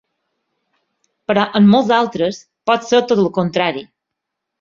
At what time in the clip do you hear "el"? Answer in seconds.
3.25-3.29